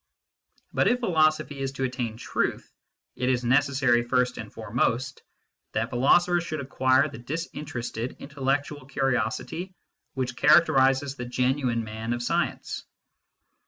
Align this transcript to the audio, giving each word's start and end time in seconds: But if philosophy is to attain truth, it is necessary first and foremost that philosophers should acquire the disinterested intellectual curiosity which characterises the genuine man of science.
But 0.73 0.87
if 0.87 0.99
philosophy 1.01 1.59
is 1.59 1.73
to 1.73 1.83
attain 1.83 2.17
truth, 2.17 2.73
it 3.15 3.29
is 3.29 3.45
necessary 3.45 4.01
first 4.01 4.39
and 4.39 4.51
foremost 4.51 5.21
that 5.73 5.91
philosophers 5.91 6.43
should 6.43 6.59
acquire 6.59 7.07
the 7.07 7.19
disinterested 7.19 8.15
intellectual 8.17 8.87
curiosity 8.87 9.75
which 10.15 10.35
characterises 10.35 11.17
the 11.17 11.25
genuine 11.25 11.83
man 11.83 12.13
of 12.13 12.23
science. 12.23 12.83